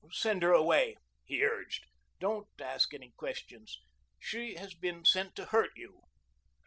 "Send 0.11 0.41
her 0.41 0.51
away," 0.51 0.97
he 1.25 1.45
urged. 1.45 1.85
"Don't 2.19 2.47
ask 2.59 2.91
any 2.91 3.11
questions. 3.11 3.79
She 4.17 4.55
has 4.55 4.73
been 4.73 5.05
sent 5.05 5.35
to 5.35 5.45
hurt 5.45 5.73
you." 5.75 6.01